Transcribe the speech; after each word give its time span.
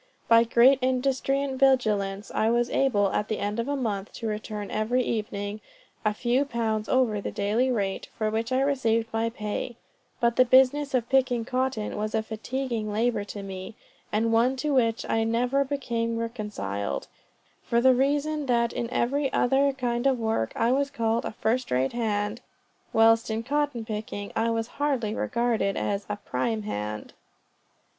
By 0.27 0.45
great 0.45 0.79
industry 0.81 1.43
and 1.43 1.59
vigilance, 1.59 2.31
I 2.33 2.49
was 2.49 2.71
able, 2.71 3.11
at 3.11 3.27
the 3.27 3.37
end 3.37 3.59
of 3.59 3.67
a 3.67 3.75
month, 3.75 4.11
to 4.13 4.25
return 4.27 4.71
every 4.71 5.03
evening 5.03 5.61
a 6.03 6.11
few 6.11 6.43
pounds 6.43 6.89
over 6.89 7.21
the 7.21 7.29
daily 7.29 7.69
rate, 7.69 8.07
for 8.17 8.31
which 8.31 8.51
I 8.51 8.61
received 8.61 9.09
my 9.13 9.29
pay; 9.29 9.75
but 10.19 10.37
the 10.37 10.43
business 10.43 10.95
of 10.95 11.07
picking 11.07 11.45
cotton 11.45 11.95
was 11.97 12.15
a 12.15 12.23
fatiguing 12.23 12.91
labor 12.91 13.23
to 13.25 13.43
me, 13.43 13.75
and 14.11 14.33
one 14.33 14.55
to 14.55 14.73
which 14.73 15.05
I 15.07 15.23
never 15.23 15.63
became 15.63 16.17
reconciled, 16.17 17.07
for 17.63 17.79
the 17.79 17.93
reason 17.93 18.47
that 18.47 18.73
in 18.73 18.89
every 18.89 19.31
other 19.31 19.71
kind 19.71 20.07
of 20.07 20.17
work 20.17 20.51
I 20.55 20.71
was 20.71 20.89
called 20.89 21.25
a 21.25 21.31
first 21.31 21.69
rate 21.69 21.93
hand, 21.93 22.41
whilst 22.91 23.29
in 23.29 23.43
cotton 23.43 23.85
picking 23.85 24.31
I 24.35 24.49
was 24.49 24.65
hardly 24.81 25.13
regarded 25.13 25.77
as 25.77 26.07
a 26.09 26.15
prime 26.15 26.63
hand. 26.63 27.13